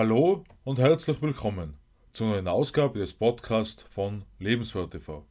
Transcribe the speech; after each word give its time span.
Hallo 0.00 0.44
und 0.64 0.78
herzlich 0.78 1.20
willkommen 1.20 1.74
zur 2.14 2.28
neuen 2.28 2.48
Ausgabe 2.48 3.00
des 3.00 3.12
Podcasts 3.12 3.82
von 3.82 4.24
Lebenswert 4.38 4.92
TV, 4.92 5.26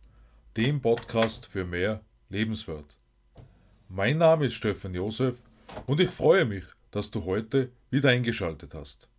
dem 0.56 0.80
Podcast 0.80 1.48
für 1.48 1.66
mehr 1.66 2.04
Lebenswert. 2.30 3.00
Mein 3.88 4.20
Name 4.20 4.46
ist 4.46 4.54
Stefan 4.54 4.94
Josef 4.94 5.38
und 5.88 6.00
ich 6.00 6.12
freue 6.12 6.46
mich, 6.46 6.66
dass 6.92 7.10
du 7.10 7.26
heute 7.26 7.72
wieder 7.90 8.12
eingeschaltet 8.12 8.76
hast. 8.76 9.10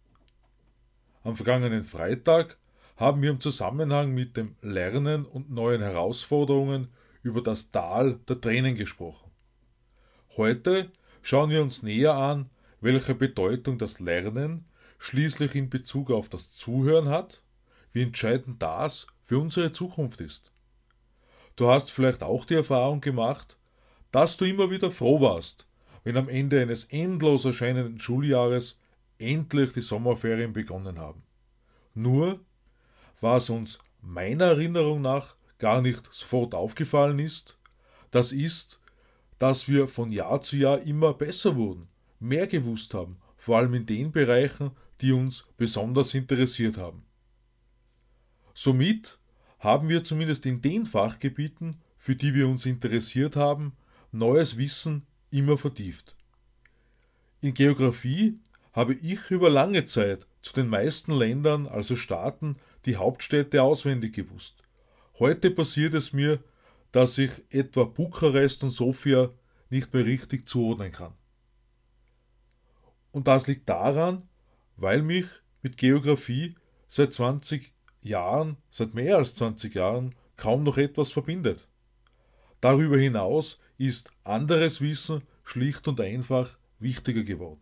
Am 1.24 1.34
vergangenen 1.34 1.82
Freitag 1.82 2.56
haben 2.96 3.20
wir 3.20 3.30
im 3.30 3.40
Zusammenhang 3.40 4.14
mit 4.14 4.36
dem 4.36 4.54
Lernen 4.62 5.24
und 5.24 5.50
neuen 5.50 5.80
Herausforderungen 5.80 6.92
über 7.24 7.42
das 7.42 7.72
Tal 7.72 8.20
der 8.28 8.40
Tränen 8.40 8.76
gesprochen. 8.76 9.32
Heute 10.36 10.92
schauen 11.22 11.50
wir 11.50 11.60
uns 11.60 11.82
näher 11.82 12.14
an, 12.14 12.50
welche 12.80 13.16
Bedeutung 13.16 13.78
das 13.78 13.98
Lernen 13.98 14.69
schließlich 15.00 15.54
in 15.54 15.70
Bezug 15.70 16.10
auf 16.10 16.28
das 16.28 16.52
Zuhören 16.52 17.08
hat, 17.08 17.42
wie 17.92 18.02
entscheidend 18.02 18.62
das 18.62 19.06
für 19.24 19.38
unsere 19.38 19.72
Zukunft 19.72 20.20
ist. 20.20 20.52
Du 21.56 21.68
hast 21.68 21.90
vielleicht 21.90 22.22
auch 22.22 22.44
die 22.44 22.54
Erfahrung 22.54 23.00
gemacht, 23.00 23.56
dass 24.12 24.36
du 24.36 24.44
immer 24.44 24.70
wieder 24.70 24.90
froh 24.90 25.20
warst, 25.20 25.66
wenn 26.04 26.18
am 26.18 26.28
Ende 26.28 26.60
eines 26.60 26.84
endlos 26.84 27.46
erscheinenden 27.46 27.98
Schuljahres 27.98 28.78
endlich 29.18 29.72
die 29.72 29.80
Sommerferien 29.80 30.52
begonnen 30.52 30.98
haben. 30.98 31.22
Nur 31.94 32.38
war 33.20 33.38
es 33.38 33.48
uns 33.48 33.78
meiner 34.02 34.46
Erinnerung 34.46 35.00
nach 35.00 35.34
gar 35.58 35.80
nicht 35.80 36.12
sofort 36.12 36.54
aufgefallen 36.54 37.18
ist, 37.18 37.58
das 38.10 38.32
ist, 38.32 38.80
dass 39.38 39.66
wir 39.66 39.88
von 39.88 40.12
Jahr 40.12 40.42
zu 40.42 40.56
Jahr 40.56 40.80
immer 40.80 41.14
besser 41.14 41.56
wurden, 41.56 41.88
mehr 42.18 42.46
gewusst 42.46 42.92
haben, 42.92 43.16
vor 43.38 43.56
allem 43.56 43.72
in 43.72 43.86
den 43.86 44.12
Bereichen, 44.12 44.72
die 45.00 45.12
uns 45.12 45.46
besonders 45.56 46.14
interessiert 46.14 46.76
haben. 46.76 47.04
Somit 48.54 49.18
haben 49.58 49.88
wir 49.88 50.04
zumindest 50.04 50.46
in 50.46 50.60
den 50.60 50.86
Fachgebieten, 50.86 51.80
für 51.98 52.16
die 52.16 52.34
wir 52.34 52.48
uns 52.48 52.66
interessiert 52.66 53.36
haben, 53.36 53.76
neues 54.12 54.56
Wissen 54.56 55.06
immer 55.30 55.58
vertieft. 55.58 56.16
In 57.40 57.54
Geographie 57.54 58.38
habe 58.72 58.94
ich 58.94 59.30
über 59.30 59.50
lange 59.50 59.84
Zeit 59.84 60.26
zu 60.42 60.52
den 60.52 60.68
meisten 60.68 61.12
Ländern, 61.12 61.66
also 61.66 61.96
Staaten, 61.96 62.56
die 62.86 62.96
Hauptstädte 62.96 63.62
auswendig 63.62 64.14
gewusst. 64.14 64.62
Heute 65.18 65.50
passiert 65.50 65.94
es 65.94 66.12
mir, 66.12 66.42
dass 66.92 67.18
ich 67.18 67.30
etwa 67.50 67.84
Bukarest 67.84 68.62
und 68.62 68.70
Sofia 68.70 69.30
nicht 69.68 69.92
mehr 69.92 70.04
richtig 70.04 70.48
zuordnen 70.48 70.92
kann. 70.92 71.12
Und 73.12 73.26
das 73.26 73.46
liegt 73.46 73.68
daran, 73.68 74.28
weil 74.80 75.02
mich 75.02 75.26
mit 75.62 75.76
Geographie 75.76 76.56
seit 76.88 77.12
20 77.12 77.72
Jahren, 78.00 78.56
seit 78.70 78.94
mehr 78.94 79.18
als 79.18 79.34
20 79.34 79.74
Jahren, 79.74 80.14
kaum 80.36 80.64
noch 80.64 80.78
etwas 80.78 81.12
verbindet. 81.12 81.68
Darüber 82.60 82.98
hinaus 82.98 83.58
ist 83.78 84.10
anderes 84.24 84.80
Wissen 84.80 85.22
schlicht 85.44 85.86
und 85.86 86.00
einfach 86.00 86.58
wichtiger 86.78 87.24
geworden. 87.24 87.60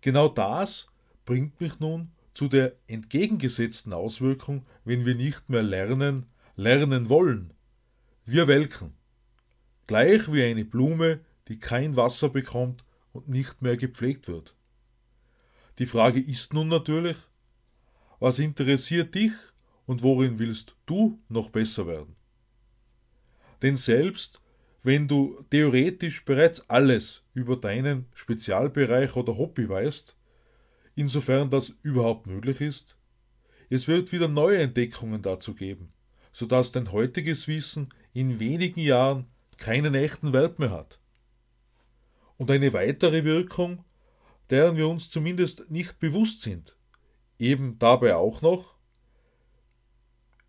Genau 0.00 0.28
das 0.28 0.88
bringt 1.24 1.60
mich 1.60 1.78
nun 1.78 2.10
zu 2.34 2.48
der 2.48 2.74
entgegengesetzten 2.88 3.92
Auswirkung, 3.92 4.62
wenn 4.84 5.06
wir 5.06 5.14
nicht 5.14 5.48
mehr 5.48 5.62
lernen, 5.62 6.26
lernen 6.56 7.08
wollen. 7.08 7.52
Wir 8.24 8.46
welken. 8.46 8.94
Gleich 9.86 10.30
wie 10.32 10.42
eine 10.42 10.64
Blume, 10.64 11.20
die 11.46 11.58
kein 11.58 11.96
Wasser 11.96 12.28
bekommt 12.28 12.84
und 13.12 13.28
nicht 13.28 13.62
mehr 13.62 13.76
gepflegt 13.76 14.28
wird. 14.28 14.54
Die 15.78 15.86
Frage 15.86 16.20
ist 16.20 16.54
nun 16.54 16.68
natürlich, 16.68 17.16
was 18.18 18.40
interessiert 18.40 19.14
dich 19.14 19.32
und 19.86 20.02
worin 20.02 20.38
willst 20.38 20.74
du 20.86 21.20
noch 21.28 21.50
besser 21.50 21.86
werden? 21.86 22.16
Denn 23.62 23.76
selbst 23.76 24.40
wenn 24.82 25.06
du 25.06 25.44
theoretisch 25.50 26.24
bereits 26.24 26.68
alles 26.68 27.22
über 27.34 27.56
deinen 27.56 28.06
Spezialbereich 28.14 29.14
oder 29.16 29.36
Hobby 29.36 29.68
weißt, 29.68 30.16
insofern 30.94 31.50
das 31.50 31.74
überhaupt 31.82 32.26
möglich 32.26 32.60
ist, 32.60 32.96
es 33.70 33.86
wird 33.86 34.12
wieder 34.12 34.28
neue 34.28 34.58
Entdeckungen 34.58 35.22
dazu 35.22 35.54
geben, 35.54 35.92
sodass 36.32 36.72
dein 36.72 36.90
heutiges 36.90 37.46
Wissen 37.48 37.90
in 38.12 38.40
wenigen 38.40 38.80
Jahren 38.80 39.26
keinen 39.58 39.94
echten 39.94 40.32
Wert 40.32 40.58
mehr 40.58 40.70
hat. 40.70 40.98
Und 42.36 42.50
eine 42.50 42.72
weitere 42.72 43.24
Wirkung 43.24 43.84
deren 44.50 44.76
wir 44.76 44.88
uns 44.88 45.10
zumindest 45.10 45.70
nicht 45.70 45.98
bewusst 45.98 46.42
sind. 46.42 46.76
Eben 47.38 47.78
dabei 47.78 48.16
auch 48.16 48.42
noch, 48.42 48.76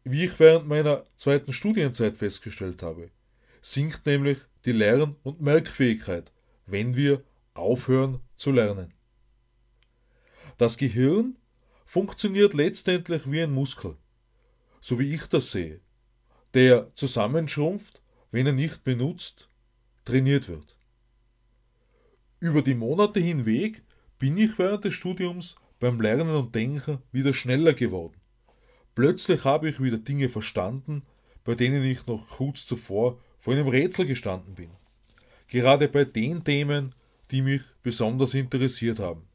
wie 0.03 0.25
ich 0.25 0.39
während 0.39 0.67
meiner 0.67 1.03
zweiten 1.15 1.53
Studienzeit 1.53 2.17
festgestellt 2.17 2.81
habe, 2.81 3.11
sinkt 3.61 4.05
nämlich 4.05 4.39
die 4.65 4.71
Lern- 4.71 5.15
und 5.23 5.41
Merkfähigkeit, 5.41 6.31
wenn 6.65 6.95
wir 6.95 7.23
aufhören 7.53 8.21
zu 8.35 8.51
lernen. 8.51 8.93
Das 10.57 10.77
Gehirn 10.77 11.38
funktioniert 11.85 12.53
letztendlich 12.53 13.29
wie 13.29 13.41
ein 13.41 13.51
Muskel, 13.51 13.97
so 14.81 14.99
wie 14.99 15.13
ich 15.13 15.25
das 15.27 15.51
sehe, 15.51 15.81
der 16.53 16.93
zusammenschrumpft, 16.95 18.01
wenn 18.31 18.45
er 18.45 18.53
nicht 18.53 18.83
benutzt, 18.83 19.49
trainiert 20.05 20.47
wird. 20.47 20.75
Über 22.39 22.61
die 22.61 22.75
Monate 22.75 23.19
hinweg 23.19 23.83
bin 24.19 24.38
ich 24.38 24.59
während 24.59 24.84
des 24.84 24.94
Studiums 24.94 25.56
beim 25.80 26.02
Lernen 26.02 26.35
und 26.35 26.53
Denken 26.53 27.00
wieder 27.13 27.34
schneller 27.34 27.74
geworden. 27.74 28.19
Plötzlich 28.94 29.46
habe 29.46 29.69
ich 29.69 29.81
wieder 29.81 29.97
Dinge 29.97 30.28
verstanden, 30.28 31.03
bei 31.46 31.56
denen 31.56 31.84
ich 31.84 32.06
noch 32.06 32.28
kurz 32.28 32.66
zuvor 32.66 33.19
vor 33.40 33.53
einem 33.53 33.69
Rätsel 33.69 34.06
gestanden 34.06 34.56
bin. 34.56 34.72
Gerade 35.47 35.88
bei 35.88 36.03
den 36.03 36.44
Themen, 36.44 36.94
die 37.31 37.41
mich 37.41 37.62
besonders 37.81 38.34
interessiert 38.34 39.00
haben. 39.00 39.25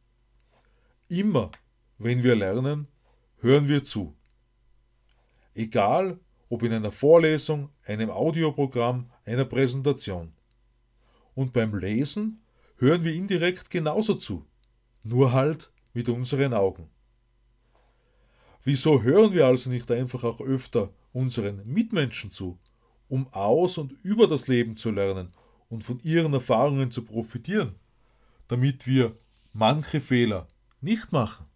Immer, 1.08 1.50
wenn 1.96 2.22
wir 2.22 2.36
lernen, 2.36 2.86
hören 3.40 3.68
wir 3.68 3.82
zu. 3.82 4.14
Egal, 5.54 6.18
ob 6.50 6.62
in 6.62 6.72
einer 6.72 6.92
Vorlesung, 6.92 7.70
einem 7.86 8.10
Audioprogramm, 8.10 9.10
einer 9.24 9.46
Präsentation. 9.46 10.32
Und 11.34 11.52
beim 11.52 11.74
Lesen 11.74 12.42
hören 12.76 13.02
wir 13.02 13.14
indirekt 13.14 13.70
genauso 13.70 14.14
zu 14.14 14.46
nur 15.04 15.32
halt 15.32 15.70
mit 15.92 16.08
unseren 16.08 16.54
Augen. 16.54 16.88
Wieso 18.64 19.02
hören 19.02 19.32
wir 19.32 19.46
also 19.46 19.70
nicht 19.70 19.90
einfach 19.90 20.24
auch 20.24 20.40
öfter 20.40 20.90
unseren 21.12 21.62
Mitmenschen 21.66 22.30
zu, 22.30 22.58
um 23.08 23.28
aus 23.32 23.78
und 23.78 23.92
über 24.02 24.26
das 24.26 24.48
Leben 24.48 24.76
zu 24.76 24.90
lernen 24.90 25.32
und 25.68 25.84
von 25.84 26.00
ihren 26.00 26.32
Erfahrungen 26.32 26.90
zu 26.90 27.04
profitieren, 27.04 27.74
damit 28.48 28.86
wir 28.86 29.16
manche 29.52 30.00
Fehler 30.00 30.48
nicht 30.80 31.12
machen? 31.12 31.46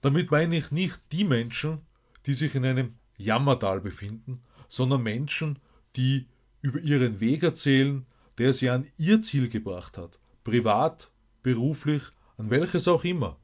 Damit 0.00 0.30
meine 0.30 0.56
ich 0.56 0.72
nicht 0.72 1.00
die 1.12 1.24
Menschen, 1.24 1.82
die 2.26 2.34
sich 2.34 2.54
in 2.54 2.64
einem 2.64 2.94
Jammertal 3.18 3.80
befinden, 3.80 4.42
sondern 4.68 5.02
Menschen, 5.02 5.58
die 5.96 6.26
über 6.62 6.80
ihren 6.80 7.20
Weg 7.20 7.42
erzählen, 7.42 8.06
der 8.38 8.52
sie 8.52 8.70
an 8.70 8.86
ihr 8.96 9.20
Ziel 9.20 9.48
gebracht 9.48 9.98
hat, 9.98 10.18
privat 10.44 11.10
beruflich, 11.42 12.02
an 12.36 12.50
welches 12.50 12.88
auch 12.88 13.04
immer. 13.04 13.38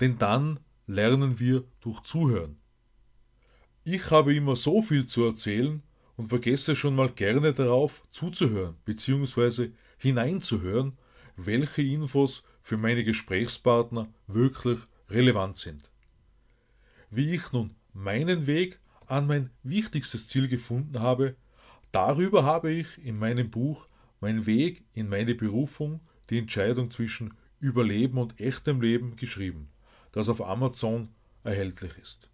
Denn 0.00 0.18
dann 0.18 0.60
lernen 0.86 1.38
wir 1.38 1.64
durch 1.80 2.00
Zuhören. 2.00 2.58
Ich 3.84 4.10
habe 4.10 4.34
immer 4.34 4.56
so 4.56 4.82
viel 4.82 5.06
zu 5.06 5.24
erzählen 5.24 5.82
und 6.16 6.28
vergesse 6.28 6.76
schon 6.76 6.94
mal 6.94 7.10
gerne 7.10 7.52
darauf 7.52 8.02
zuzuhören 8.10 8.76
bzw. 8.84 9.70
hineinzuhören, 9.98 10.98
welche 11.36 11.82
Infos 11.82 12.42
für 12.62 12.76
meine 12.76 13.04
Gesprächspartner 13.04 14.12
wirklich 14.26 14.80
relevant 15.08 15.56
sind. 15.56 15.90
Wie 17.10 17.34
ich 17.34 17.52
nun 17.52 17.74
meinen 17.92 18.46
Weg 18.46 18.78
an 19.06 19.26
mein 19.26 19.50
wichtigstes 19.62 20.28
Ziel 20.28 20.48
gefunden 20.48 21.00
habe, 21.00 21.36
darüber 21.90 22.44
habe 22.44 22.70
ich 22.70 23.04
in 23.04 23.18
meinem 23.18 23.50
Buch 23.50 23.88
Mein 24.20 24.46
Weg 24.46 24.84
in 24.94 25.08
meine 25.08 25.34
Berufung 25.34 26.00
die 26.30 26.38
Entscheidung 26.38 26.90
zwischen 26.90 27.34
Überleben 27.60 28.18
und 28.18 28.40
echtem 28.40 28.80
Leben 28.80 29.16
geschrieben, 29.16 29.68
das 30.10 30.28
auf 30.28 30.40
Amazon 30.40 31.08
erhältlich 31.44 31.96
ist. 31.98 32.28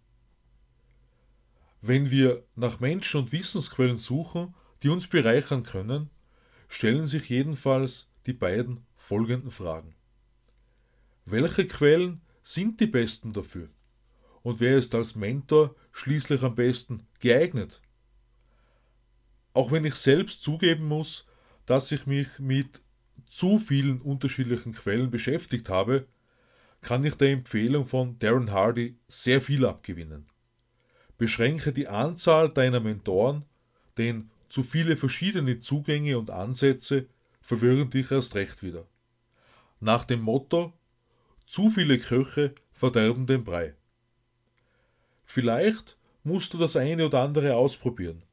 Wenn 1.81 2.11
wir 2.11 2.43
nach 2.55 2.79
Menschen 2.79 3.21
und 3.21 3.31
Wissensquellen 3.31 3.97
suchen, 3.97 4.53
die 4.83 4.89
uns 4.89 5.07
bereichern 5.07 5.63
können, 5.63 6.09
stellen 6.67 7.05
sich 7.05 7.29
jedenfalls 7.29 8.07
die 8.25 8.33
beiden 8.33 8.85
folgenden 8.95 9.51
Fragen. 9.51 9.95
Welche 11.25 11.67
Quellen 11.67 12.21
sind 12.41 12.79
die 12.79 12.87
besten 12.87 13.31
dafür? 13.33 13.69
Und 14.41 14.59
wer 14.59 14.77
ist 14.77 14.95
als 14.95 15.15
Mentor 15.15 15.75
schließlich 15.91 16.41
am 16.43 16.55
besten 16.55 17.07
geeignet? 17.19 17.81
Auch 19.53 19.71
wenn 19.71 19.85
ich 19.85 19.95
selbst 19.95 20.41
zugeben 20.41 20.87
muss, 20.87 21.27
dass 21.65 21.91
ich 21.91 22.05
mich 22.05 22.39
mit 22.39 22.81
zu 23.29 23.59
vielen 23.59 24.01
unterschiedlichen 24.01 24.73
Quellen 24.73 25.11
beschäftigt 25.11 25.69
habe, 25.69 26.07
kann 26.81 27.05
ich 27.05 27.15
der 27.15 27.31
Empfehlung 27.31 27.85
von 27.85 28.17
Darren 28.19 28.51
Hardy 28.51 28.97
sehr 29.07 29.41
viel 29.41 29.65
abgewinnen. 29.65 30.27
Beschränke 31.17 31.71
die 31.71 31.87
Anzahl 31.87 32.49
deiner 32.49 32.79
Mentoren, 32.79 33.45
denn 33.97 34.31
zu 34.47 34.63
viele 34.63 34.97
verschiedene 34.97 35.59
Zugänge 35.59 36.17
und 36.17 36.31
Ansätze 36.31 37.07
verwirren 37.41 37.89
dich 37.89 38.11
erst 38.11 38.35
recht 38.35 38.63
wieder. 38.63 38.87
Nach 39.79 40.05
dem 40.05 40.21
Motto 40.21 40.73
zu 41.45 41.69
viele 41.69 41.99
Köche 41.99 42.55
verderben 42.71 43.27
den 43.27 43.43
Brei. 43.43 43.75
Vielleicht 45.25 45.97
musst 46.23 46.53
du 46.53 46.57
das 46.57 46.75
eine 46.75 47.05
oder 47.05 47.21
andere 47.21 47.55
ausprobieren, 47.55 48.23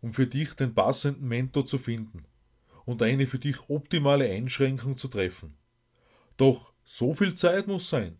um 0.00 0.12
für 0.12 0.26
dich 0.26 0.54
den 0.54 0.74
passenden 0.74 1.26
Mentor 1.26 1.64
zu 1.64 1.78
finden 1.78 2.24
und 2.84 3.02
eine 3.02 3.26
für 3.26 3.38
dich 3.38 3.68
optimale 3.68 4.30
Einschränkung 4.30 4.96
zu 4.96 5.08
treffen. 5.08 5.56
Doch 6.36 6.72
so 6.84 7.14
viel 7.14 7.34
Zeit 7.34 7.66
muss 7.66 7.88
sein. 7.88 8.18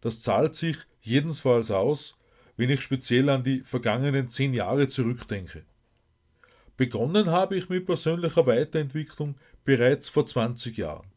Das 0.00 0.20
zahlt 0.20 0.54
sich 0.54 0.76
jedenfalls 1.00 1.70
aus, 1.70 2.16
wenn 2.56 2.70
ich 2.70 2.80
speziell 2.80 3.28
an 3.28 3.42
die 3.44 3.60
vergangenen 3.60 4.28
zehn 4.28 4.54
Jahre 4.54 4.88
zurückdenke. 4.88 5.64
Begonnen 6.76 7.30
habe 7.30 7.56
ich 7.56 7.68
mit 7.68 7.86
persönlicher 7.86 8.46
Weiterentwicklung 8.46 9.34
bereits 9.64 10.08
vor 10.08 10.26
20 10.26 10.76
Jahren. 10.76 11.10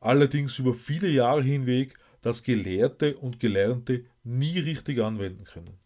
Allerdings 0.00 0.58
über 0.58 0.74
viele 0.74 1.08
Jahre 1.08 1.42
hinweg 1.42 1.94
das 2.20 2.42
Gelehrte 2.42 3.16
und 3.16 3.40
Gelernte 3.40 4.04
nie 4.24 4.58
richtig 4.58 5.00
anwenden 5.00 5.44
können. 5.44 5.78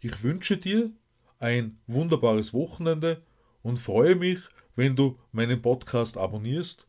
Ich 0.00 0.22
wünsche 0.22 0.56
dir 0.56 0.90
ein 1.38 1.78
wunderbares 1.86 2.54
Wochenende 2.54 3.22
und 3.62 3.78
freue 3.78 4.14
mich, 4.14 4.40
wenn 4.78 4.94
du 4.94 5.18
meinen 5.32 5.60
Podcast 5.60 6.16
abonnierst. 6.16 6.86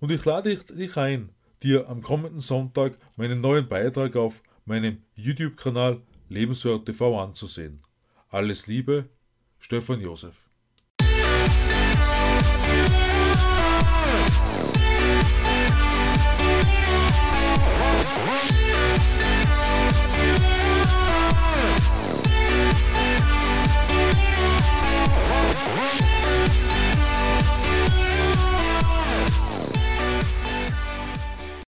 Und 0.00 0.10
ich 0.10 0.24
lade 0.24 0.56
dich 0.56 0.96
ein, 0.96 1.28
dir 1.62 1.86
am 1.86 2.00
kommenden 2.00 2.40
Sonntag 2.40 2.96
meinen 3.16 3.42
neuen 3.42 3.68
Beitrag 3.68 4.16
auf 4.16 4.42
meinem 4.64 5.02
YouTube-Kanal 5.16 6.00
Lebenswert 6.30 6.86
TV 6.86 7.20
anzusehen. 7.20 7.82
Alles 8.30 8.66
Liebe, 8.66 9.10
Stefan 9.58 10.00
Josef. 10.00 10.34
What? 18.16 18.65